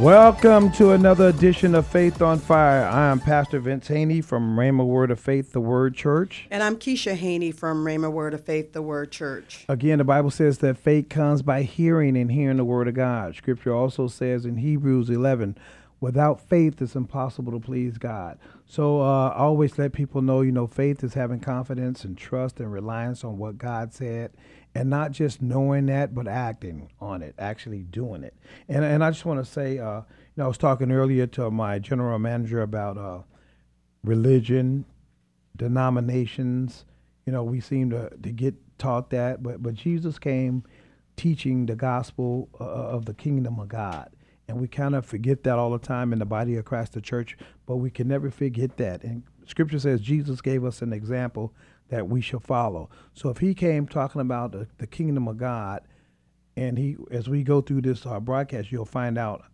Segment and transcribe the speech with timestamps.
[0.00, 2.84] Welcome to another edition of Faith on Fire.
[2.84, 6.46] I am Pastor Vince Haynie from Rhema Word of Faith, the Word Church.
[6.50, 9.64] And I'm Keisha Haynie from Rhema Word of Faith, the Word Church.
[9.70, 13.36] Again, the Bible says that faith comes by hearing and hearing the Word of God.
[13.36, 15.56] Scripture also says in Hebrews 11,
[15.98, 18.38] without faith, it's impossible to please God.
[18.66, 22.60] So uh, I always let people know, you know, faith is having confidence and trust
[22.60, 24.32] and reliance on what God said
[24.76, 28.34] and not just knowing that, but acting on it, actually doing it.
[28.68, 31.50] And and I just want to say, uh, you know, I was talking earlier to
[31.50, 33.20] my general manager about uh,
[34.04, 34.84] religion,
[35.56, 36.84] denominations.
[37.24, 40.62] You know, we seem to to get taught that, but but Jesus came
[41.16, 44.10] teaching the gospel uh, of the kingdom of God.
[44.48, 47.00] And we kind of forget that all the time in the body of Christ, the
[47.00, 49.02] church, but we can never forget that.
[49.02, 51.52] And scripture says Jesus gave us an example
[51.88, 52.90] that we shall follow.
[53.14, 55.82] So if he came talking about the, the kingdom of God,
[56.56, 59.44] and he, as we go through this uh, broadcast, you'll find out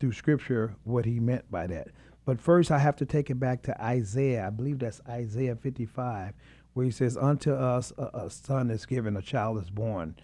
[0.00, 1.88] through scripture what he meant by that.
[2.24, 4.46] But first, I have to take it back to Isaiah.
[4.46, 6.34] I believe that's Isaiah 55,
[6.72, 10.16] where he says, Unto us a, a son is given, a child is born.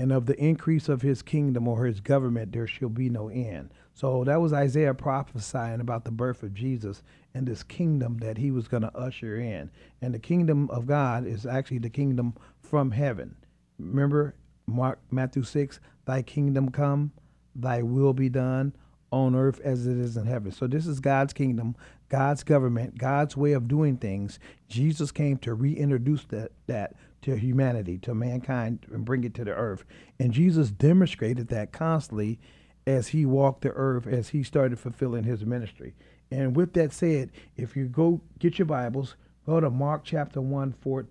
[0.00, 3.68] And of the increase of his kingdom or his government, there shall be no end.
[3.92, 7.02] So that was Isaiah prophesying about the birth of Jesus
[7.34, 9.70] and this kingdom that he was going to usher in.
[10.00, 13.36] And the kingdom of God is actually the kingdom from heaven.
[13.78, 14.34] Remember
[14.66, 17.12] Mark Matthew 6, thy kingdom come,
[17.54, 18.74] thy will be done
[19.12, 20.50] on earth as it is in heaven.
[20.50, 21.76] So this is God's kingdom,
[22.08, 24.38] God's government, God's way of doing things.
[24.66, 29.54] Jesus came to reintroduce that that to humanity, to mankind and bring it to the
[29.54, 29.84] earth.
[30.18, 32.38] And Jesus demonstrated that constantly
[32.86, 35.94] as he walked the earth as he started fulfilling his ministry.
[36.30, 39.16] And with that said, if you go get your Bibles,
[39.46, 41.06] go to Mark chapter 1, four,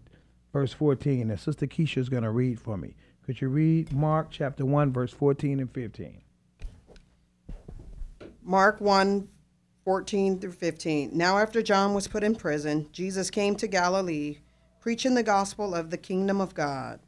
[0.53, 1.29] verse 14.
[1.29, 2.95] And Sister Keisha is going to read for me.
[3.25, 6.21] Could you read Mark chapter 1, verse 14 and 15?
[8.41, 9.27] Mark 1
[9.85, 11.11] 14 through 15.
[11.13, 14.37] Now, after John was put in prison, Jesus came to Galilee,
[14.79, 16.99] preaching the gospel of the kingdom of God,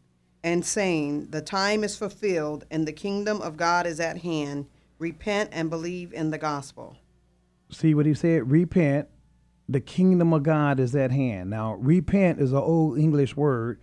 [0.44, 4.68] and saying, The time is fulfilled, and the kingdom of God is at hand.
[5.00, 6.98] Repent and believe in the gospel
[7.72, 8.52] see what he said?
[8.52, 9.08] Repent.
[9.70, 11.50] The kingdom of God is at hand.
[11.50, 13.80] Now, repent is an old English word,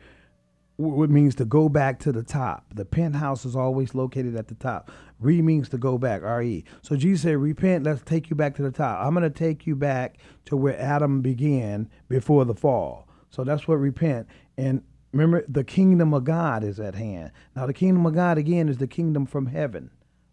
[0.77, 2.67] which means to go back to the top.
[2.75, 4.91] The penthouse is always located at the top.
[5.19, 6.65] Re means to go back, R E.
[6.83, 9.05] So Jesus said, Repent, let's take you back to the top.
[9.05, 13.08] I'm going to take you back to where Adam began before the fall.
[13.31, 14.27] So that's what repent.
[14.57, 17.33] And remember, the kingdom of God is at hand.
[17.55, 19.91] Now, the kingdom of God, again, is the kingdom from heaven.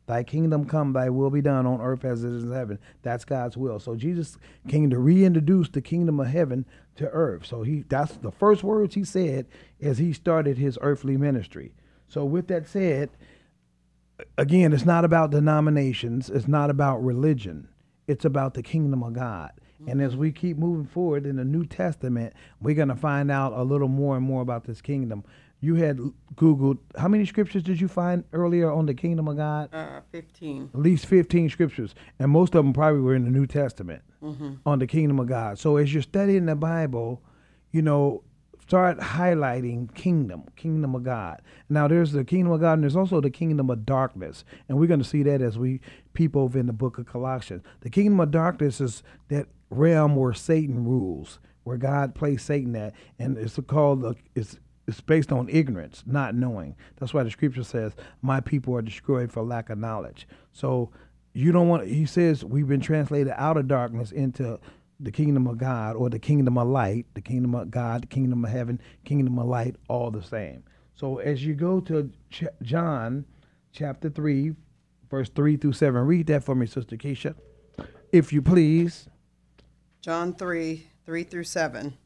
[0.08, 2.78] Thy kingdom come, thy will be done on earth as it is in heaven.
[3.02, 3.80] That's God's will.
[3.80, 6.66] So Jesus came to reintroduce the kingdom of heaven
[6.98, 7.46] to earth.
[7.48, 9.48] So he that's the first words he said
[9.82, 11.74] as he started his earthly ministry.
[12.08, 13.10] So with that said,
[14.38, 17.68] again, it's not about denominations, it's not about religion.
[18.08, 19.52] It's about the kingdom of God.
[19.88, 23.54] And as we keep moving forward in the New Testament, we're going to find out
[23.54, 25.24] a little more and more about this kingdom
[25.66, 26.00] you had
[26.36, 29.74] Googled how many scriptures did you find earlier on the kingdom of God?
[29.74, 30.70] Uh, 15.
[30.74, 31.96] At least 15 scriptures.
[32.20, 34.54] And most of them probably were in the New Testament mm-hmm.
[34.66, 35.58] on the kingdom of God.
[35.58, 37.22] So as you're studying the Bible,
[37.72, 38.24] you know,
[38.62, 41.42] start highlighting kingdom, kingdom of God.
[41.70, 44.44] Now there's the kingdom of God and there's also the kingdom of darkness.
[44.68, 45.82] And we're going to see that as we
[46.14, 47.64] peep over in the book of Colossians.
[47.82, 52.94] The kingdom of darkness is that realm where Satan rules, where God plays Satan at.
[53.20, 56.76] And it's called, it's it's based on ignorance, not knowing.
[56.98, 60.92] That's why the scripture says, "My people are destroyed for lack of knowledge." So
[61.34, 61.88] you don't want.
[61.88, 64.60] He says we've been translated out of darkness into
[65.00, 68.46] the kingdom of God or the kingdom of light, the kingdom of God, the kingdom
[68.46, 70.64] of heaven, kingdom of light, all the same.
[70.94, 73.26] So as you go to Ch- John
[73.74, 74.54] chapter 3,
[75.10, 77.36] verse 3 through 7, read that for me, Sister Keisha,
[78.12, 79.10] if you please.
[80.06, 81.98] John 3, 3 through 7.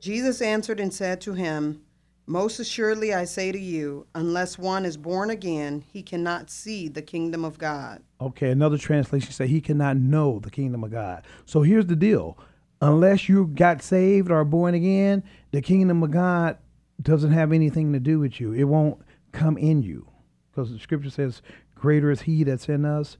[0.00, 1.82] Jesus answered and said to him,
[2.26, 7.00] most assuredly, I say to you, unless one is born again, he cannot see the
[7.00, 8.02] kingdom of God.
[8.20, 11.24] Okay, another translation say he cannot know the kingdom of God.
[11.46, 12.36] So here's the deal:
[12.82, 16.58] unless you got saved or born again, the kingdom of God
[17.00, 18.52] doesn't have anything to do with you.
[18.52, 19.00] It won't
[19.30, 20.08] come in you.
[20.50, 21.40] because the scripture says,
[21.76, 23.16] "Greater is He that's in us,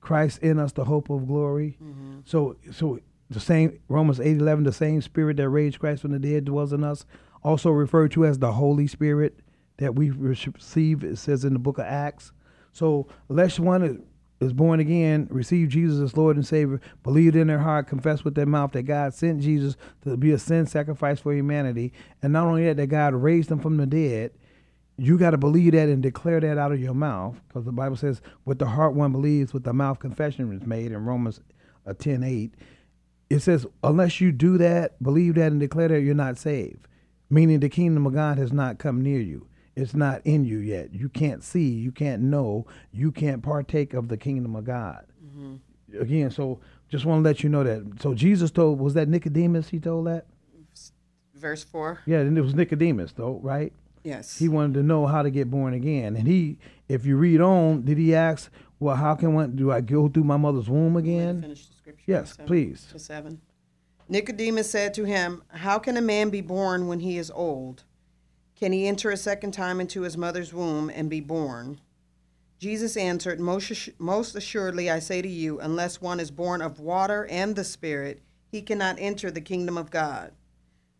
[0.00, 2.20] Christ in us, the hope of glory." Mm-hmm.
[2.24, 3.00] So, so
[3.30, 6.72] the same Romans eight eleven, the same Spirit that raised Christ from the dead dwells
[6.72, 7.04] in us,
[7.42, 9.40] also referred to as the Holy Spirit
[9.78, 11.04] that we receive.
[11.04, 12.32] It says in the book of Acts.
[12.72, 13.96] So, unless one is,
[14.40, 18.34] is born again, receive Jesus as Lord and Savior, believe in their heart, confess with
[18.34, 21.92] their mouth that God sent Jesus to be a sin sacrifice for humanity,
[22.22, 24.32] and not only that, that God raised him from the dead.
[25.00, 27.94] You got to believe that and declare that out of your mouth, because the Bible
[27.94, 31.40] says, "With the heart one believes, with the mouth confession is made." In Romans
[31.86, 32.54] uh, 10, 8.
[33.30, 36.86] It says, "Unless you do that, believe that, and declare that, you're not saved."
[37.30, 39.48] Meaning, the kingdom of God has not come near you
[39.78, 40.92] it's not in you yet.
[40.92, 45.06] You can't see, you can't know, you can't partake of the kingdom of God.
[45.24, 46.00] Mm-hmm.
[46.00, 46.58] Again, so
[46.88, 48.00] just want to let you know that.
[48.02, 49.68] So Jesus told, was that Nicodemus?
[49.68, 50.26] He told that.
[51.34, 52.00] Verse four.
[52.06, 53.72] Yeah, and it was Nicodemus, though, right?
[54.02, 54.36] Yes.
[54.36, 56.58] He wanted to know how to get born again, and he,
[56.88, 60.24] if you read on, did he ask, well, how can one do I go through
[60.24, 61.42] my mother's womb again?
[61.42, 62.04] Finish the scripture.
[62.06, 62.86] Yes, seven, please.
[62.92, 63.40] To seven.
[64.08, 67.84] Nicodemus said to him, How can a man be born when he is old?
[68.56, 71.80] Can he enter a second time into his mother's womb and be born?
[72.58, 77.26] Jesus answered, most, most assuredly I say to you, unless one is born of water
[77.30, 78.20] and the Spirit,
[78.50, 80.32] he cannot enter the kingdom of God.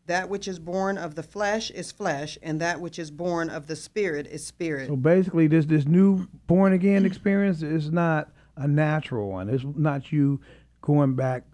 [0.08, 3.66] That which is born of the flesh is flesh, and that which is born of
[3.66, 4.88] the Spirit is spirit.
[4.88, 9.50] So basically, this this new born again experience is not a natural one.
[9.50, 10.40] It's not you
[10.80, 11.44] going back,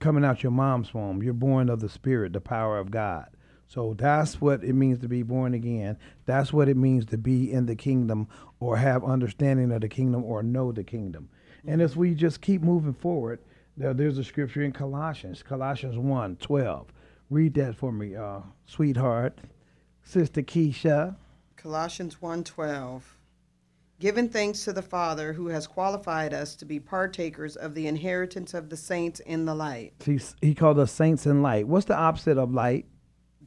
[0.00, 1.22] coming out your mom's womb.
[1.22, 3.26] You're born of the Spirit, the power of God.
[3.66, 5.98] So that's what it means to be born again.
[6.24, 8.26] That's what it means to be in the kingdom
[8.58, 11.28] or have understanding of the kingdom or know the kingdom.
[11.66, 13.40] And as we just keep moving forward,
[13.76, 16.86] there, there's a scripture in Colossians, Colossians 1 12.
[17.30, 19.38] Read that for me, uh, sweetheart.
[20.02, 21.16] Sister Keisha.
[21.56, 23.16] Colossians 1 12.
[24.00, 28.54] Giving thanks to the Father who has qualified us to be partakers of the inheritance
[28.54, 29.92] of the saints in the light.
[30.04, 31.66] He, he called us saints in light.
[31.66, 32.86] What's the opposite of light?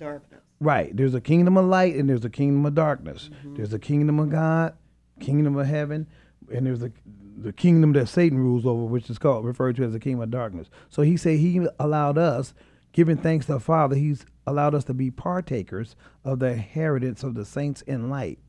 [0.01, 0.41] darkness.
[0.59, 0.95] Right.
[0.95, 3.29] There's a kingdom of light and there's a kingdom of darkness.
[3.31, 3.55] Mm-hmm.
[3.55, 4.75] There's a kingdom of God,
[5.19, 6.07] kingdom of heaven,
[6.53, 6.91] and there's the
[7.37, 10.29] the kingdom that Satan rules over, which is called referred to as the kingdom of
[10.29, 10.69] darkness.
[10.89, 12.53] So he said he allowed us,
[12.91, 17.35] giving thanks to the Father, he's allowed us to be partakers of the inheritance of
[17.35, 18.39] the saints in light.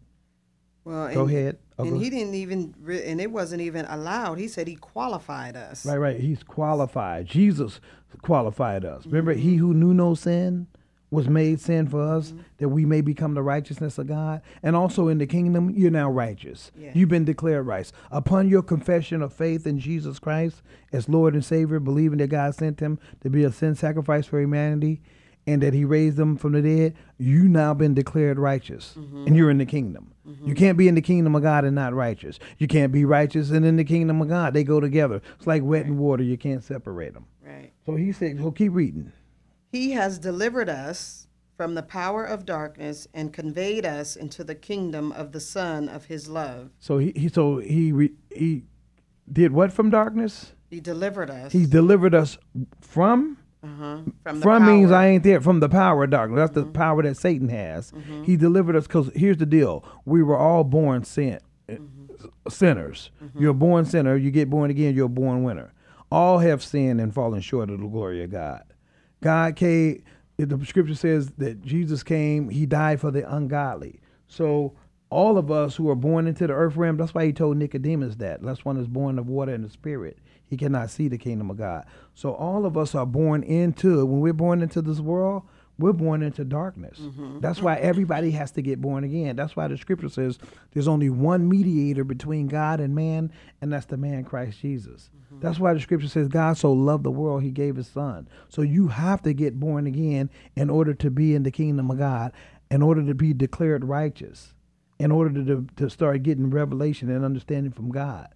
[0.84, 1.58] Well, go and, ahead.
[1.78, 4.38] Oh, and go he didn't even, re- and it wasn't even allowed.
[4.38, 5.86] He said he qualified us.
[5.86, 6.20] Right, right.
[6.20, 7.26] He's qualified.
[7.26, 7.80] Jesus
[8.22, 9.02] qualified us.
[9.02, 9.10] Mm-hmm.
[9.10, 10.66] Remember, he who knew no sin
[11.12, 12.40] was made sin for us mm-hmm.
[12.56, 14.40] that we may become the righteousness of God.
[14.62, 16.72] And also in the kingdom, you're now righteous.
[16.74, 16.90] Yeah.
[16.94, 17.92] You've been declared righteous.
[18.10, 22.54] Upon your confession of faith in Jesus Christ as Lord and Savior, believing that God
[22.54, 25.02] sent him to be a sin sacrifice for humanity
[25.46, 29.26] and that he raised them from the dead, you now been declared righteous mm-hmm.
[29.26, 30.14] and you're in the kingdom.
[30.26, 30.48] Mm-hmm.
[30.48, 32.38] You can't be in the kingdom of God and not righteous.
[32.56, 34.54] You can't be righteous and in the kingdom of God.
[34.54, 35.20] They go together.
[35.36, 35.90] It's like wet right.
[35.90, 36.22] and water.
[36.22, 37.26] You can't separate them.
[37.44, 37.70] Right.
[37.84, 39.12] So he said, so keep reading.
[39.72, 41.26] He has delivered us
[41.56, 46.05] from the power of darkness and conveyed us into the kingdom of the Son of
[46.05, 46.70] His love.
[46.79, 48.64] So he, he so he re, he
[49.32, 50.52] did what from darkness?
[50.69, 51.52] He delivered us.
[51.52, 52.36] He delivered us
[52.81, 53.38] from.
[53.64, 54.00] Uh-huh.
[54.24, 55.41] From, from means I ain't there.
[55.41, 56.36] From the power of darkness.
[56.36, 56.72] That's mm-hmm.
[56.72, 57.93] the power that Satan has.
[57.93, 58.24] Mm-hmm.
[58.24, 61.38] He delivered us because here's the deal: we were all born sin,
[61.69, 62.48] mm-hmm.
[62.50, 63.10] sinners.
[63.22, 63.41] Mm-hmm.
[63.41, 64.17] You're born sinner.
[64.17, 64.94] You get born again.
[64.94, 65.72] You're born winner.
[66.10, 68.64] All have sinned and fallen short of the glory of God.
[69.22, 70.02] God came,
[70.36, 74.00] the scripture says that Jesus came, he died for the ungodly.
[74.26, 74.74] So
[75.10, 78.17] all of us who are born into the earth realm, that's why he told Nicodemus
[78.17, 78.41] that.
[78.41, 80.19] Unless one is born of water and the spirit.
[80.46, 81.86] He cannot see the kingdom of God.
[82.14, 84.05] So all of us are born into, it.
[84.05, 85.44] when we're born into this world,
[85.79, 86.98] we're born into darkness.
[86.98, 87.41] Mm-hmm.
[87.41, 89.36] That's why everybody has to get born again.
[89.36, 90.38] That's why the scripture says
[90.72, 95.10] there's only one mediator between God and man, and that's the man Christ Jesus.
[95.14, 95.41] Mm-hmm.
[95.41, 98.29] That's why the scripture says God so loved the world he gave his son.
[98.48, 101.98] So you have to get born again in order to be in the kingdom of
[101.98, 102.32] God,
[102.70, 104.55] in order to be declared righteous,
[104.98, 108.29] in order to, to start getting revelation and understanding from God.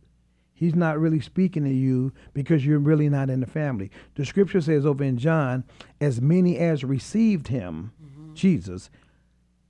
[0.59, 3.91] He's not really speaking to you because you're really not in the family.
[4.15, 5.65] The scripture says over in John,
[6.01, 8.33] as many as received him, mm-hmm.
[8.33, 8.89] Jesus,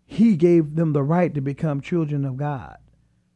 [0.05, 2.79] he gave them the right to become children of God.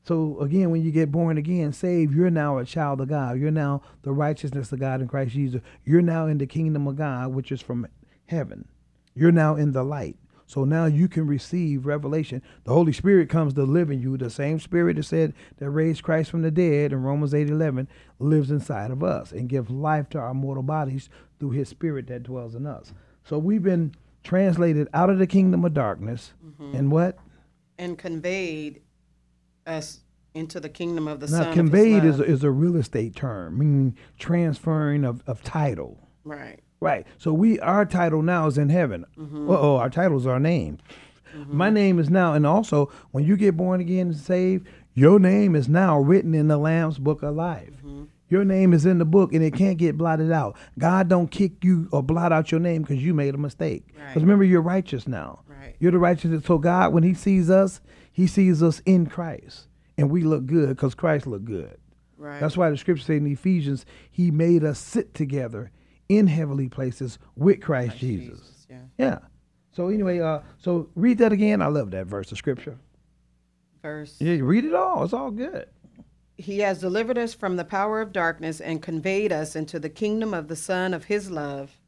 [0.05, 3.41] So again, when you get born again, saved, you're now a child of God.
[3.41, 5.61] You're now the righteousness of God in Christ Jesus.
[5.85, 7.89] You're now in the kingdom of God, which is from
[8.27, 8.69] heaven.
[9.17, 10.17] You're now in the light.
[10.51, 12.43] So now you can receive revelation.
[12.65, 14.17] The Holy Spirit comes to live in you.
[14.17, 17.87] The same Spirit that said that raised Christ from the dead in Romans 8 11
[18.19, 22.25] lives inside of us and gives life to our mortal bodies through his Spirit that
[22.25, 22.93] dwells in us.
[23.23, 26.77] So we've been translated out of the kingdom of darkness mm-hmm.
[26.77, 27.17] and what?
[27.79, 28.83] And conveyed
[29.69, 30.01] us
[30.35, 31.55] into the kingdom of the now, Son.
[31.55, 36.09] conveyed is a, is a real estate term, meaning transferring of, of title.
[36.25, 36.59] right.
[36.81, 37.07] Right.
[37.19, 39.05] So we our title now is in heaven.
[39.19, 39.51] Mm-hmm.
[39.51, 40.79] Oh, our title's our name.
[41.47, 45.55] My name is now, and also when you get born again and saved, your name
[45.55, 47.75] is now written in the Lamb's book of life.
[47.85, 48.05] Mm-hmm.
[48.29, 50.57] Your name is in the book, and it can't get blotted out.
[50.79, 53.85] God don't kick you or blot out your name because you made a mistake.
[53.89, 54.17] Because Right.
[54.23, 55.41] remember, you're righteous now.
[55.49, 55.75] Right.
[55.79, 56.45] You're the righteous.
[56.45, 57.81] So God, when He sees us,
[58.13, 59.69] He sees us in Christ,
[59.99, 61.77] and we look good because Christ looked good.
[62.19, 62.41] Right.
[62.41, 65.71] That's why the scripture says in Ephesians, He made us sit together
[66.11, 68.41] in heavenly places with Christ, Jesus.
[68.41, 68.83] Jesus, yeah.
[68.99, 69.19] Yeah.
[69.71, 71.63] So anyway, uh, so read that again.
[71.63, 72.77] I love that verse of scripture.
[73.81, 74.17] Verse.
[74.19, 75.05] Yeah, read it all.
[75.05, 75.69] It's all good.
[76.37, 80.35] He has delivered us from the power of darkness and conveyed us into the kingdom
[80.35, 81.79] of the Son of his love,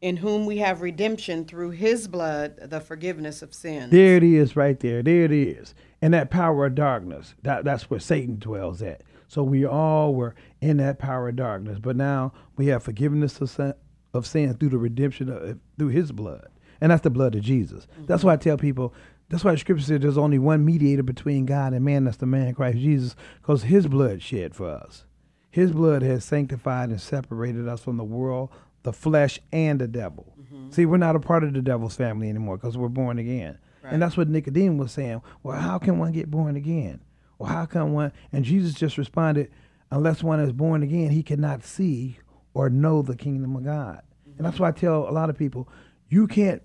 [0.00, 3.90] in whom we have redemption through his blood, the forgiveness of sins.
[3.90, 5.02] There it is, right there.
[5.02, 5.74] There it is.
[6.00, 9.02] And that power of darkness, that, that's where Satan dwells at.
[9.26, 13.50] So we all were in that power of darkness, but now we have forgiveness of
[13.50, 13.74] sin,
[14.14, 16.48] of sin through the redemption of through His blood,
[16.80, 17.86] and that's the blood of Jesus.
[17.86, 18.06] Mm-hmm.
[18.06, 18.94] That's why I tell people.
[19.28, 22.04] That's why the scripture says there's only one mediator between God and man.
[22.04, 25.04] That's the man Christ Jesus, because His blood shed for us.
[25.50, 28.50] His blood has sanctified and separated us from the world,
[28.82, 30.34] the flesh, and the devil.
[30.40, 30.70] Mm-hmm.
[30.70, 33.58] See, we're not a part of the devil's family anymore because we're born again.
[33.82, 35.20] And that's what Nicodemus was saying.
[35.42, 37.00] Well, how can one get born again?
[37.38, 38.12] Well, how can one?
[38.32, 39.50] And Jesus just responded,
[39.90, 42.18] unless one is born again, he cannot see
[42.54, 44.02] or know the kingdom of God.
[44.36, 45.68] And that's why I tell a lot of people,
[46.08, 46.62] you can't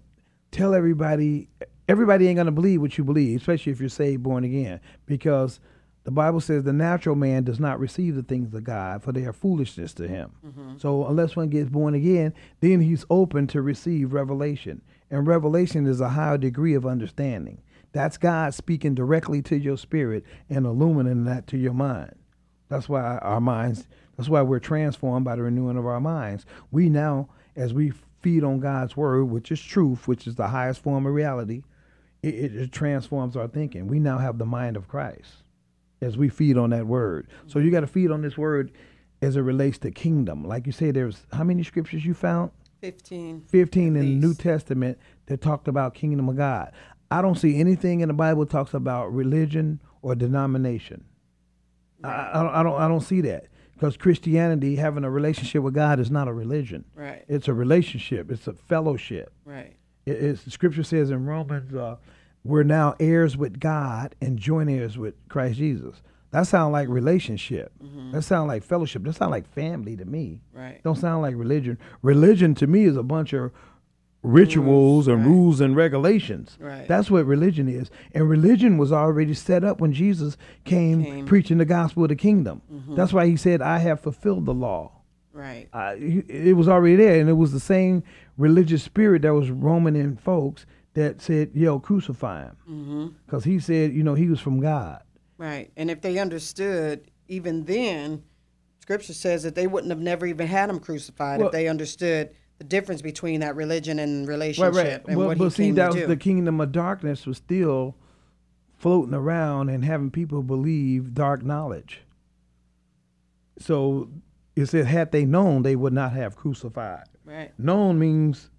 [0.51, 1.49] tell everybody,
[1.87, 5.59] everybody ain't going to believe what you believe, especially if you're saved, born again, because
[6.03, 9.25] the Bible says the natural man does not receive the things of God, for they
[9.25, 10.31] are foolishness to him.
[10.45, 10.77] Mm-hmm.
[10.77, 14.81] So unless one gets born again, then he's open to receive revelation.
[15.11, 17.61] And revelation is a higher degree of understanding.
[17.91, 22.15] That's God speaking directly to your spirit and illuminating that to your mind.
[22.69, 26.45] That's why our minds, that's why we're transformed by the renewing of our minds.
[26.71, 30.81] We now, as we feed on God's word, which is truth, which is the highest
[30.81, 31.63] form of reality,
[32.21, 33.87] it, it, it transforms our thinking.
[33.87, 35.43] We now have the mind of Christ
[36.01, 37.27] as we feed on that word.
[37.47, 38.71] So you got to feed on this word
[39.21, 40.45] as it relates to kingdom.
[40.45, 42.51] Like you say, there's how many scriptures you found?
[42.81, 43.45] 15.
[43.49, 44.33] 15 in the New.
[44.33, 46.71] Testament that talked about kingdom of God.
[47.11, 51.03] I don't see anything in the Bible that talks about religion or denomination.
[52.03, 55.73] I, I, don't, I don't I don't see that because Christianity having a relationship with
[55.73, 56.85] God is not a religion.
[56.95, 57.23] Right.
[57.27, 58.31] It's a relationship.
[58.31, 59.31] It's a fellowship.
[59.45, 59.75] Right.
[60.05, 61.97] It, it's, the scripture says in Romans, uh,
[62.43, 66.01] we're now heirs with God and joint heirs with Christ Jesus.
[66.31, 67.71] That sounds like relationship.
[68.11, 69.03] That sounds like fellowship.
[69.03, 70.41] That sounds like family to me.
[70.53, 70.79] Right.
[70.83, 71.79] Don't sound like religion.
[72.03, 73.51] Religion to me is a bunch of
[74.21, 75.27] rituals and right.
[75.27, 76.57] rules and regulations.
[76.59, 76.87] Right.
[76.87, 77.89] That's what religion is.
[78.13, 81.25] And religion was already set up when Jesus came, Came.
[81.25, 82.61] preaching the gospel of the kingdom.
[82.89, 84.91] That's why he said, I have fulfilled the law.
[85.31, 85.69] Right.
[85.71, 88.03] Uh, it was already there, and it was the same
[88.37, 93.93] religious spirit that was roaming in folks that said, "Yo, crucify him," because he said,
[93.93, 95.01] you know, he was from God.
[95.37, 95.71] Right.
[95.77, 98.23] And if they understood, even then,
[98.81, 102.31] Scripture says that they wouldn't have never even had him crucified Well- if they understood
[102.59, 104.87] the difference between that religion and relationship right.
[105.07, 106.07] and But, what but he see, came that to do.
[106.07, 107.95] the kingdom of darkness was still
[108.77, 112.01] floating around and having people believe dark knowledge.
[113.59, 114.09] So
[114.55, 117.05] it said, had they known, they would not have crucified.
[117.25, 117.51] right.
[117.59, 118.49] Known means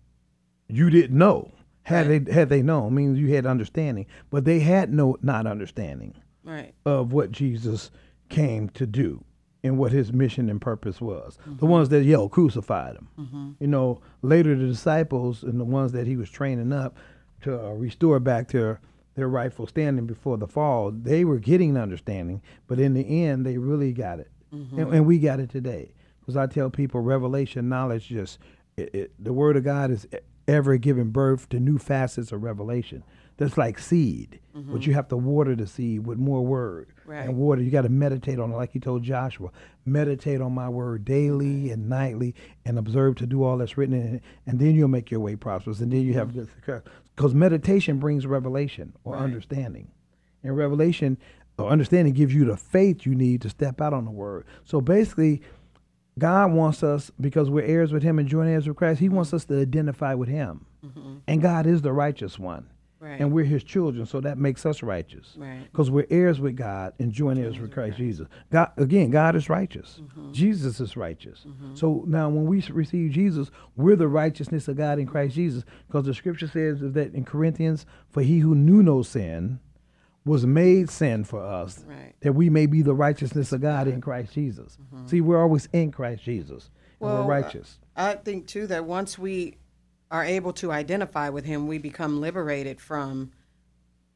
[0.68, 1.52] you didn't know.
[1.82, 2.24] Had Right.
[2.24, 6.14] they had they known means you had understanding, but they had no not understanding
[6.44, 6.72] Right.
[6.86, 7.90] of what Jesus
[8.28, 9.24] came to do
[9.62, 11.36] and what his mission and purpose was.
[11.42, 11.56] Mm-hmm.
[11.58, 13.56] The ones that yelled crucified him.
[13.60, 16.96] You know, later the disciples and the ones that he was training up
[17.42, 18.78] to uh, restore back to
[19.16, 23.58] their rightful standing before the fall, they were getting understanding, but in the end, they
[23.58, 24.78] really got it, Mm-hmm.
[24.80, 25.92] and, and we got it today.
[26.20, 28.38] Because I tell people, revelation knowledge just
[28.76, 30.06] it, it, the word of God is
[30.48, 33.02] ever giving birth to new facets of revelation.
[33.40, 34.76] That's like seed, but mm-hmm.
[34.82, 37.24] you have to water the seed with more word Right.
[37.24, 37.62] and water.
[37.62, 39.50] You got to meditate on it, like he told Joshua.
[39.86, 42.34] Meditate on my word daily and nightly,
[42.66, 45.36] and observe to do all that's written in it, and then you'll make your way
[45.36, 46.40] prosperous, and then you have mm-hmm.
[46.40, 46.82] good success.
[47.16, 49.22] Because meditation brings revelation or Right.
[49.22, 49.88] understanding,
[50.42, 51.16] and revelation
[51.56, 54.44] or understanding gives you the faith you need to step out on the word.
[54.64, 55.40] So basically,
[56.18, 59.00] God wants us because we're heirs with Him and joint heirs with Christ.
[59.00, 61.18] He wants us to identify with Him, mm-hmm.
[61.26, 62.66] and God is the righteous one,
[63.00, 63.18] Right.
[63.18, 65.62] and we're His children, so that makes us righteous Right.
[65.72, 68.28] because we're heirs with God and joint heirs with Christ Jesus.
[68.50, 70.00] God again, God is righteous.
[70.32, 71.46] Jesus is righteous.
[71.74, 76.04] So now, when we receive Jesus, we're the righteousness of God in Christ Jesus, because
[76.04, 79.60] the Scripture says that in Corinthians, "For he who knew no sin
[80.26, 82.12] was made sin for us, Right.
[82.20, 84.76] that we may be the righteousness of God in Christ Jesus.
[85.06, 86.68] See, we're always in Christ Jesus,
[87.00, 87.16] and Mm-hmm.
[87.16, 87.78] Well, we're righteous.
[87.96, 89.56] I think too that once we
[90.10, 93.30] are able to identify with him, we become liberated from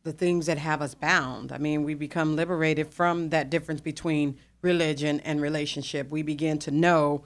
[0.02, 1.52] the things that have us bound.
[1.52, 6.10] I mean, we become liberated from that difference between religion and relationship.
[6.10, 7.24] We begin to know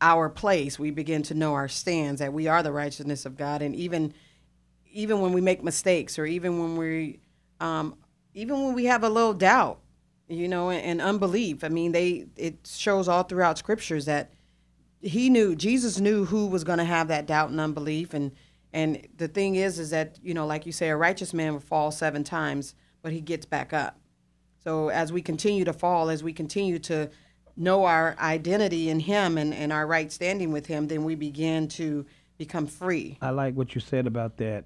[0.00, 0.78] our place.
[0.78, 4.12] We begin to know our stands that we are the righteousness of God, and even
[4.92, 7.20] even when we make mistakes, or even when we
[7.60, 7.96] um,
[8.34, 9.80] even when we have a little doubt,
[10.28, 11.64] you know, and, and unbelief.
[11.64, 14.32] I mean, they it shows all throughout scriptures that
[15.00, 18.32] he knew Jesus knew who was going to have that doubt and unbelief and
[18.72, 21.60] and the thing is is that you know like you say a righteous man will
[21.60, 23.98] fall seven times but he gets back up
[24.62, 27.10] so as we continue to fall as we continue to
[27.56, 31.68] know our identity in him and, and our right standing with him then we begin
[31.68, 32.04] to
[32.38, 34.64] become free I like what you said about that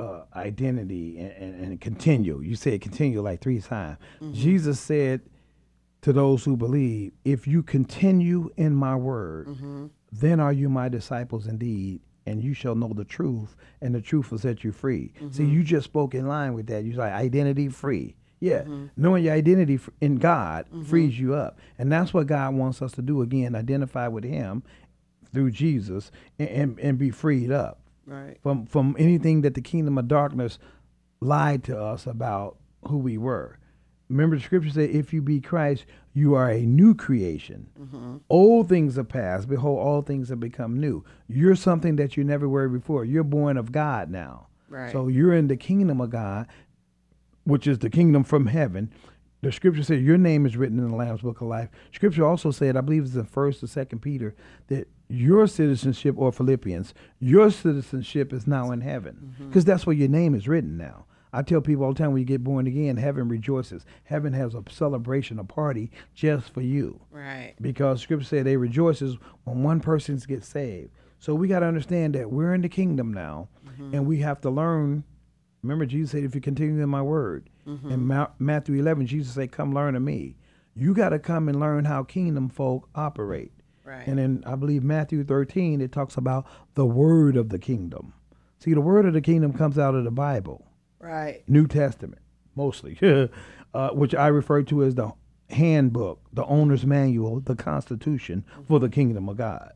[0.00, 2.40] uh, identity and, and, and continue.
[2.40, 3.98] You said continue like three times.
[4.32, 5.20] Jesus said
[6.02, 9.86] to those who believe, if you continue in my word, mm-hmm.
[10.12, 14.30] then are you my disciples indeed, and you shall know the truth, and the truth
[14.30, 15.12] will set you free.
[15.18, 15.52] See, mm-hmm.
[15.52, 16.84] you just spoke in line with that.
[16.84, 18.16] You like identity free.
[18.40, 18.86] Yeah, mm-hmm.
[18.96, 23.02] knowing your identity in God frees you up, and that's what God wants us to
[23.02, 23.20] do.
[23.20, 24.62] Again, identify with Him
[25.32, 29.98] through Jesus and, and, and be freed up right from from anything that the kingdom
[29.98, 30.58] of darkness
[31.20, 32.56] lied to us about
[32.88, 33.58] who we were.
[34.10, 37.68] Remember, the scripture said, "If you be Christ, you are a new creation.
[37.80, 38.16] Mm-hmm.
[38.28, 41.04] Old things are past; behold, all things have become new.
[41.28, 43.04] You're something that you never were before.
[43.04, 44.48] You're born of God now.
[44.68, 44.92] Right.
[44.92, 46.48] So you're in the kingdom of God,
[47.44, 48.92] which is the kingdom from heaven.
[49.42, 51.70] The scripture said your name is written in the Lamb's Book of Life.
[51.92, 54.34] Scripture also said, I believe it's in First or Second Peter,
[54.66, 59.48] that your citizenship or Philippians, your citizenship is now in heaven, mm-hmm.
[59.48, 61.06] because that's where your name is written now.
[61.32, 63.86] I tell people all the time when you get born again, heaven rejoices.
[64.04, 67.00] Heaven has a celebration, a party just for you.
[67.10, 67.54] Right.
[67.60, 70.90] Because scripture said they rejoices when one person gets saved.
[71.18, 73.94] So we got to understand that we're in the kingdom now mm-hmm.
[73.94, 75.04] and we have to learn.
[75.62, 77.48] Remember jesus said if you continue in my word.
[77.66, 77.90] Mm-hmm.
[77.90, 80.36] In Ma- matthew 11 jesus said come learn of me.
[80.74, 83.52] You got to come and learn how kingdom folk operate.
[83.84, 84.06] Right.
[84.06, 88.14] And then i believe matthew 13 it talks about the word of the kingdom.
[88.58, 90.64] See the word of the kingdom comes out of the bible
[91.00, 92.22] right New Testament,
[92.54, 92.98] mostly,
[93.74, 95.12] uh, which I refer to as the
[95.48, 99.72] handbook, the owner's manual, the constitution for the kingdom of God.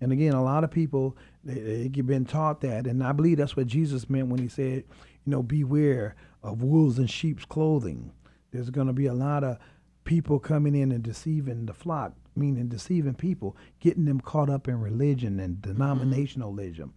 [0.00, 3.56] And again, a lot of people they, they've been taught that, and I believe that's
[3.56, 4.84] what Jesus meant when he said,
[5.24, 8.12] you know, beware of wolves in sheep's clothing.
[8.52, 9.58] There's going to be a lot of
[10.04, 14.80] people coming in and deceiving the flock, meaning deceiving people, getting them caught up in
[14.80, 16.90] religion and denominationalism.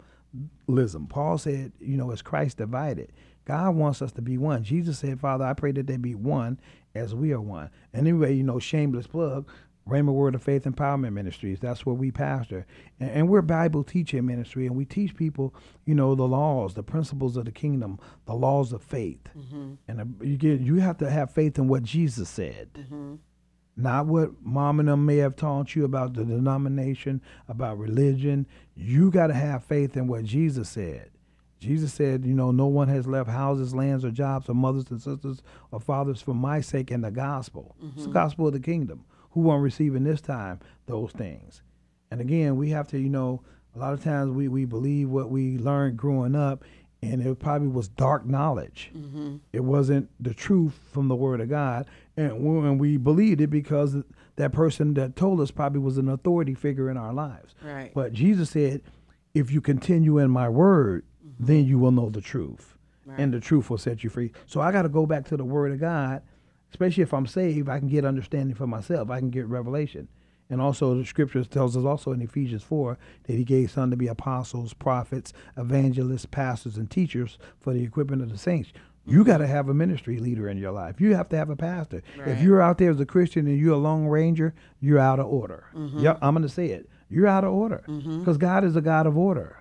[0.68, 1.08] Lism.
[1.08, 3.12] Paul said, you know, as Christ divided,
[3.44, 4.62] God wants us to be one.
[4.62, 6.60] Jesus said, Father, I pray that they be one
[6.94, 7.70] as we are one.
[7.92, 9.48] And anyway, you know, shameless plug,
[9.88, 11.58] Rhema Word of Faith Empowerment Ministries.
[11.58, 12.66] That's where we pastor.
[13.00, 16.82] And, and we're Bible teaching ministry, and we teach people, you know, the laws, the
[16.82, 19.26] principles of the kingdom, the laws of faith.
[19.88, 22.68] And uh, you get, you have to have faith in what Jesus said
[23.76, 28.46] not what mom and them may have taught you about the denomination, about religion.
[28.76, 31.10] You got to have faith in what Jesus said.
[31.60, 35.00] Jesus said, you know, no one has left houses, lands, or jobs, or mothers and
[35.00, 37.76] sisters or fathers for my sake and the gospel.
[37.82, 38.12] It's the mm-hmm.
[38.12, 39.04] gospel of the kingdom.
[39.32, 41.62] Who won't receive in this time those things?
[42.10, 43.42] And again, we have to, you know,
[43.76, 46.64] a lot of times we, we believe what we learned growing up,
[47.02, 48.90] and it probably was dark knowledge.
[48.96, 49.36] Mm-hmm.
[49.52, 53.48] It wasn't the truth from the Word of God, and we, and we believed it
[53.48, 53.96] because
[54.36, 57.54] that person that told us probably was an authority figure in our lives.
[57.62, 57.92] Right.
[57.94, 58.82] But Jesus said,
[59.34, 61.04] "If you continue in My Word,
[61.40, 62.76] then you will know the truth,
[63.16, 65.44] and the truth will set you free." So I got to go back to the
[65.44, 66.22] Word of God,
[66.70, 67.68] especially if I'm saved.
[67.68, 69.10] I can get understanding for myself.
[69.10, 70.08] I can get revelation.
[70.50, 73.96] And also, the scriptures tells us also in Ephesians 4 that he gave some to
[73.96, 78.72] be apostles, prophets, evangelists, pastors, and teachers for the equipment of the saints.
[79.06, 81.00] You got to have a ministry leader in your life.
[81.00, 82.02] You have to have a pastor.
[82.26, 85.26] If you're out there as a Christian and you're a lone ranger, you're out of
[85.26, 85.66] order.
[85.74, 86.00] Mm-hmm.
[86.00, 86.88] Yep, I'm going to say it.
[87.08, 88.20] You're out of order mm-hmm.
[88.20, 89.59] because God is a God of order.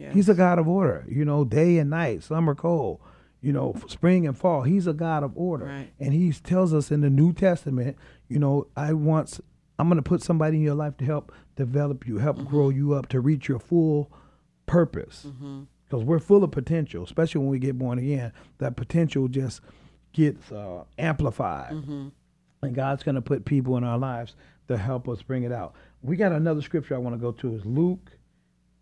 [0.00, 1.04] Yeah He's a God of order.
[1.08, 3.00] You know, day and night, summer, cold.
[3.42, 4.62] You know, spring and fall.
[4.62, 5.90] He's a God of order, Right.
[5.98, 7.96] and He tells us in the New Testament.
[8.28, 9.40] You know, I want.
[9.78, 12.48] I'm going to put somebody in your life to help develop you, help mm-hmm.
[12.48, 14.10] grow you up to reach your full
[14.66, 15.24] purpose.
[15.26, 15.62] Mm-hmm.
[15.88, 18.32] Because we're full of potential, especially when we get born again.
[18.58, 19.62] That potential just
[20.12, 22.08] gets uh, amplified, mm-hmm.
[22.62, 24.36] and God's going to put people in our lives
[24.68, 25.74] to help us bring it out.
[26.02, 28.12] We got another scripture I want to go to is Luke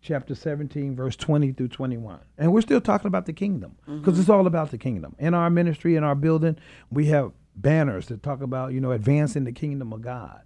[0.01, 2.19] chapter 17, verse 20 through 21.
[2.37, 4.39] And we're still talking about the kingdom because it's mm-hmm.
[4.39, 5.15] all about the kingdom.
[5.19, 6.57] In our ministry, in our building,
[6.89, 10.41] we have banners that talk about, you know, advancing the kingdom of God.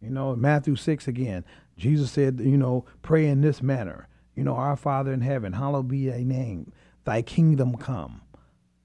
[0.00, 1.44] You know, Matthew 6 again,
[1.76, 4.08] Jesus said, you know, pray in this manner.
[4.34, 6.72] You know, our Father in heaven, hallowed be thy name.
[7.04, 8.22] Thy kingdom come.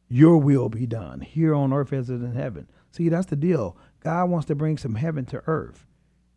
[0.08, 2.67] Your will be done here on earth as it is in heaven.
[2.91, 3.78] See, that's the deal.
[4.02, 5.86] God wants to bring some heaven to earth.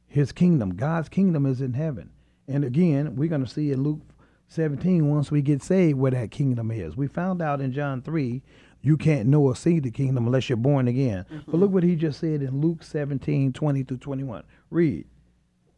[0.07, 2.11] His kingdom, God's kingdom is in heaven.
[2.49, 4.01] And again, we're going to see in Luke
[4.49, 6.97] 17 once we get saved where that kingdom is.
[6.97, 8.43] We found out in John 3
[8.85, 11.25] you can't know or see the kingdom unless you're born again.
[11.25, 11.51] Mm-hmm.
[11.51, 14.45] But look what he just said in Luke 17 20 through 21.
[14.71, 15.07] Read.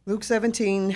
[0.05, 0.95] Luke 17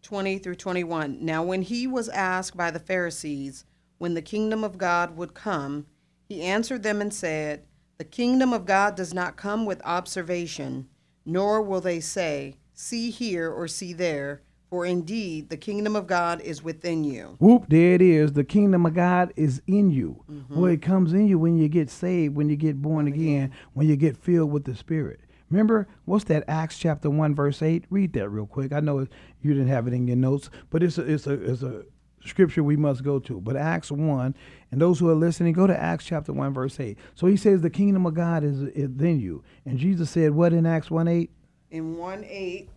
[0.00, 1.18] 20 through 21.
[1.22, 3.66] Now, when he was asked by the Pharisees
[3.98, 5.86] when the kingdom of God would come,
[6.24, 7.64] he answered them and said,
[7.98, 10.88] The kingdom of God does not come with observation,
[11.26, 16.40] nor will they say, See here or see there for indeed, the kingdom of God
[16.42, 17.36] is within you.
[17.38, 18.32] Whoop, there it is.
[18.32, 20.22] The kingdom of God is in you.
[20.30, 20.60] Mm-hmm.
[20.60, 23.88] Well, it comes in you when you get saved, when you get born again, when
[23.88, 25.20] you get filled with the Spirit.
[25.50, 26.44] Remember, what's that?
[26.46, 27.84] Acts chapter 1, verse 8?
[27.88, 28.72] Read that real quick.
[28.72, 29.06] I know
[29.40, 31.84] you didn't have it in your notes, but it's a, it's a, it's a
[32.24, 33.40] scripture we must go to.
[33.40, 34.34] But Acts 1,
[34.70, 36.98] and those who are listening, go to Acts chapter 1, verse 8.
[37.14, 39.42] So he says, The kingdom of God is, within you.
[39.64, 41.30] And Jesus said, What in Acts 1 8?
[41.70, 42.68] In 1 8,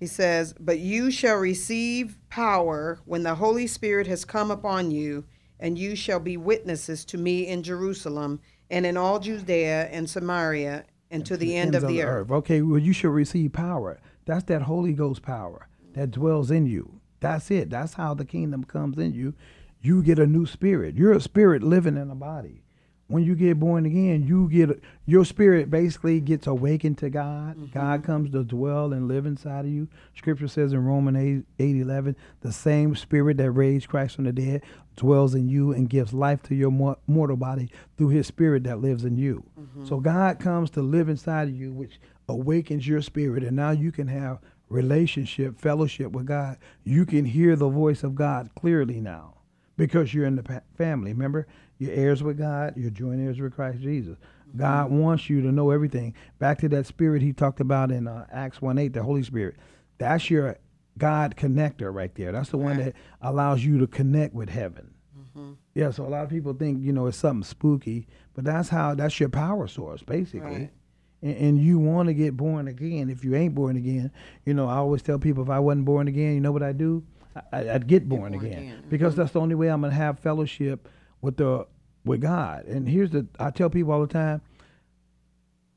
[0.00, 5.26] he says, But you shall receive power when the Holy Spirit has come upon you,
[5.60, 10.86] and you shall be witnesses to me in Jerusalem and in all Judea and Samaria
[11.10, 12.30] and to the end of the, earth.
[12.30, 12.30] earth.
[12.30, 14.00] Okay, well, you shall receive power.
[14.24, 17.00] That's that Holy Ghost power that dwells in you.
[17.20, 17.68] That's it.
[17.68, 19.34] That's how the kingdom comes in you.
[19.82, 20.94] You get a new spirit.
[20.94, 22.62] You're a spirit living in a body
[23.10, 27.56] when you get born again, you get your spirit basically gets awakened to God.
[27.56, 27.76] Mm-hmm.
[27.76, 29.88] God comes to dwell and live inside of you.
[30.16, 34.32] Scripture says in Romans 8, 8 11, the same spirit that raised Christ from the
[34.32, 34.62] dead
[34.94, 37.68] dwells in you and gives life to your mortal body
[37.98, 39.44] through his spirit that lives in you.
[39.58, 39.86] Mm-hmm.
[39.86, 43.90] So God comes to live inside of you, which awakens your spirit, and now you
[43.90, 46.58] can have relationship, fellowship with God.
[46.84, 49.39] You can hear the voice of God clearly now
[49.76, 51.12] because you're in the family.
[51.12, 51.46] Remember,
[51.78, 52.74] you're heirs with God.
[52.76, 54.18] You're joint heirs with Christ Jesus.
[54.56, 54.98] God mm-hmm.
[54.98, 56.14] wants you to know everything.
[56.38, 59.56] Back to that spirit he talked about in uh, Acts 1 8, the Holy Spirit.
[59.98, 60.58] That's your
[60.98, 62.32] God connector right there.
[62.32, 64.94] That's the one that allows you to connect with heaven.
[65.18, 65.52] Mm-hmm.
[65.74, 68.94] Yeah, so a lot of people think, you know, it's something spooky, but that's how,
[68.94, 70.40] that's your power source, basically.
[70.50, 70.70] Right.
[71.22, 73.10] And, and, you want to get born again.
[73.10, 74.10] If you ain't born again,
[74.46, 76.72] you know, I always tell people if I wasn't born again, you know what I
[76.72, 77.04] do?
[77.52, 78.84] I, would get born, get born again, again.
[78.88, 79.22] because mm-hmm.
[79.22, 80.88] that's the only way I'm going to have fellowship
[81.20, 81.66] with the
[82.04, 82.64] with God.
[82.64, 84.40] And here's the I tell people all the time,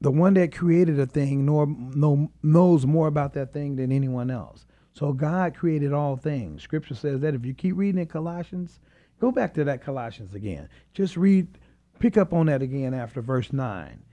[0.01, 4.29] the one that created a thing nor, know, knows more about that thing than anyone
[4.29, 4.65] else.
[4.93, 6.61] So God created all things.
[6.61, 8.79] Scripture says that if you keep reading in Colossians,
[9.19, 10.69] go back to that Colossians again.
[10.93, 11.47] Just read,
[11.99, 14.03] pick up on that again after verse 9.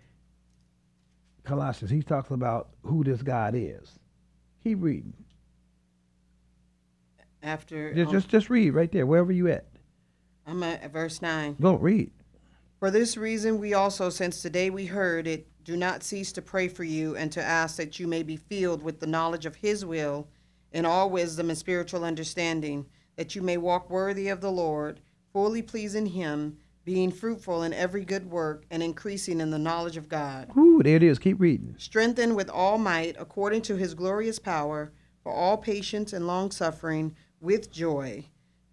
[1.45, 3.99] Colossians, he's talking about who this God is.
[4.63, 5.13] Keep reading.
[7.43, 9.67] After just, um, just just read right there, wherever you at.
[10.47, 11.57] I'm at verse 9.
[11.61, 12.11] Go read.
[12.79, 16.43] For this reason, we also, since the day we heard it, do not cease to
[16.43, 19.57] pray for you and to ask that you may be filled with the knowledge of
[19.57, 20.29] His will
[20.73, 25.01] in all wisdom and spiritual understanding, that you may walk worthy of the Lord,
[25.33, 30.09] fully pleasing Him, being fruitful in every good work and increasing in the knowledge of
[30.09, 30.51] God.
[30.57, 31.19] Ooh, there it is.
[31.19, 31.75] Keep reading.
[31.79, 37.15] Strengthened with all might according to His glorious power for all patience and long suffering
[37.41, 38.25] with joy,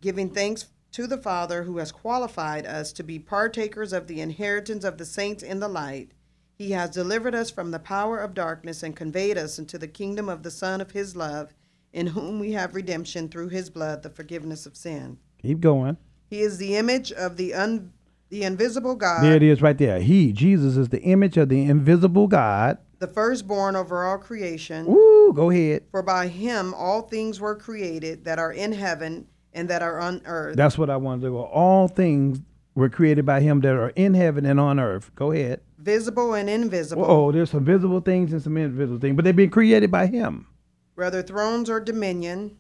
[0.01, 4.84] giving thanks to the Father who has qualified us to be partakers of the inheritance
[4.84, 6.12] of the saints in the light.
[6.58, 10.27] He has delivered us from the power of darkness and conveyed us into the kingdom
[10.27, 11.53] of the Son of his love,
[11.93, 15.19] in whom we have redemption through his blood, the forgiveness of sin.
[15.41, 15.97] Keep going.
[16.30, 17.93] He is the image of the un,
[18.30, 19.23] the invisible God.
[19.23, 19.99] There it is right there.
[19.99, 22.80] He, Jesus, is the image of the invisible God.
[22.99, 24.86] The firstborn over all creation.
[24.86, 25.83] Woo, go ahead.
[25.91, 30.21] For by him all things were created that are in heaven and that are on
[30.25, 30.55] earth.
[30.55, 31.43] That's what I wanted to go.
[31.43, 32.39] All things
[32.75, 35.12] were created by him that are in heaven and on earth.
[35.15, 35.62] Go ahead.
[35.77, 37.05] Visible and invisible.
[37.05, 40.47] Oh, there's some visible things and some invisible things, but they've been created by him.
[40.95, 42.57] Whether thrones or dominion,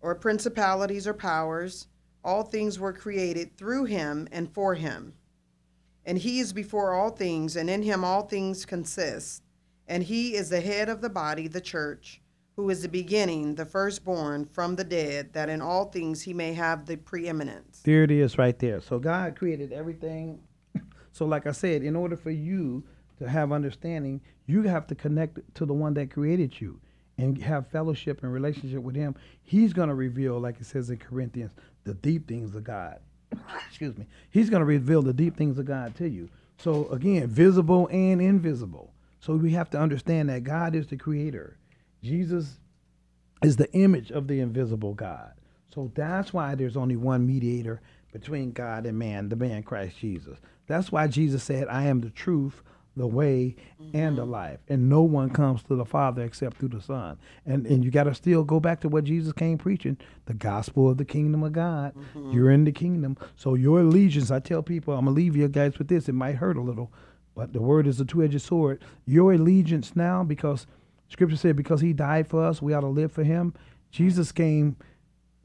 [0.00, 1.88] or principalities or powers,
[2.22, 5.14] all things were created through him and for him.
[6.04, 9.42] And he is before all things, and in him all things consist.
[9.88, 12.20] And he is the head of the body, the church
[12.56, 16.54] who is the beginning, the firstborn from the dead, that in all things he may
[16.54, 17.82] have the preeminence.
[17.84, 18.80] There it is right there.
[18.80, 20.40] So God created everything.
[21.12, 22.82] so, like I said, in order for you
[23.18, 26.80] to have understanding, you have to connect to the one that created you.
[27.18, 30.98] and have fellowship and relationship with him, he's going to reveal, like it says in
[30.98, 31.50] Corinthians,
[31.84, 32.98] the deep things of God.
[33.68, 34.06] Excuse me.
[34.30, 36.28] He's going to reveal the deep things of God to you.
[36.58, 38.92] So again, visible and invisible.
[39.20, 41.58] So we have to understand that God is the creator.
[42.02, 42.58] Jesus
[43.42, 45.32] is the image of the invisible God.
[45.74, 47.80] So that's why there's only one mediator
[48.12, 50.38] between God and man, the man Christ Jesus.
[50.66, 52.62] That's why Jesus said, I am the truth,
[52.96, 53.94] the way, mm-hmm.
[53.94, 54.30] and the mm-hmm.
[54.30, 54.58] life.
[54.68, 57.18] And no one comes to the Father except through the Son.
[57.44, 60.96] And and you gotta still go back to what Jesus came preaching, the gospel of
[60.96, 61.94] the kingdom of God.
[61.94, 62.32] Mm-hmm.
[62.32, 63.18] You're in the kingdom.
[63.36, 66.08] So your allegiance, I tell people, I'm gonna leave you guys with this.
[66.08, 66.90] It might hurt a little,
[67.36, 68.82] but the word is a two edged sword.
[69.04, 70.66] Your allegiance now, because
[71.08, 73.54] scripture said, because he died for us, we ought to live for him.
[73.92, 74.76] Jesus came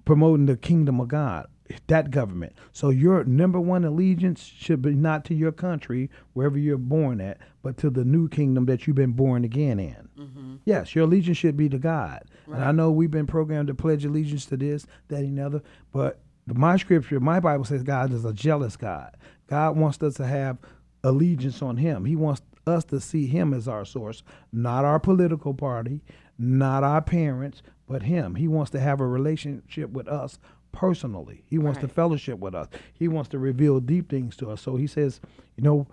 [0.05, 1.47] promoting the kingdom of God
[1.87, 2.53] that government.
[2.71, 7.37] So your number one allegiance should be not to your country, wherever you're born at,
[7.61, 10.09] but to the new kingdom that you've been born again in.
[10.17, 10.55] Mm-hmm.
[10.65, 12.23] Yes, your allegiance should be to God.
[12.47, 12.57] Right.
[12.57, 16.19] And I know we've been programmed to pledge allegiance to this, that, and other, but
[16.47, 19.15] my scripture, my Bible says God is a jealous God.
[19.47, 20.57] God wants us to have
[21.03, 22.05] allegiance on Him.
[22.05, 26.01] He wants us to see Him as our source, not our political party,
[26.37, 28.35] not our parents, but Him.
[28.35, 30.39] He wants to have a relationship with us
[30.71, 31.43] personally.
[31.47, 31.87] He wants right.
[31.87, 32.67] to fellowship with us.
[32.93, 34.61] He wants to reveal deep things to us.
[34.61, 35.19] So he says,
[35.57, 35.87] you know,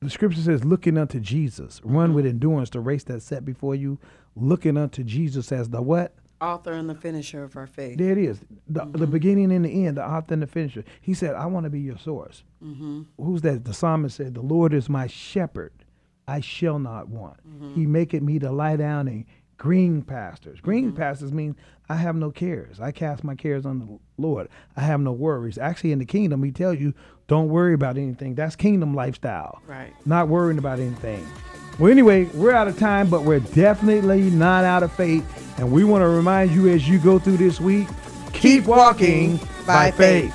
[0.00, 2.30] the scripture says, looking unto Jesus, run with mm-hmm.
[2.30, 3.98] endurance the race that's set before you,
[4.36, 6.14] looking unto Jesus as the what?
[6.40, 7.98] Author and the finisher of our faith.
[7.98, 8.40] There it is.
[8.68, 8.92] The, mm-hmm.
[8.92, 10.84] the beginning and the end, the author and the finisher.
[11.00, 12.44] He said, I want to be your source.
[12.62, 13.02] Mm-hmm.
[13.16, 13.64] Who's that?
[13.64, 15.72] The psalmist said, The Lord is my shepherd.
[16.28, 17.38] I shall not want.
[17.48, 17.74] Mm-hmm.
[17.74, 20.60] He maketh me to lie down in green pastures.
[20.60, 20.96] Green mm-hmm.
[20.96, 21.56] pastures means
[21.88, 22.80] I have no cares.
[22.80, 24.48] I cast my cares on the Lord.
[24.76, 25.58] I have no worries.
[25.58, 26.94] Actually, in the kingdom, He tells you,
[27.26, 28.34] don't worry about anything.
[28.34, 29.60] That's kingdom lifestyle.
[29.66, 29.92] Right.
[30.06, 31.26] Not worrying about anything.
[31.78, 35.24] Well, anyway, we're out of time, but we're definitely not out of faith.
[35.58, 37.88] And we want to remind you as you go through this week
[38.32, 40.34] keep, walking, by, faith.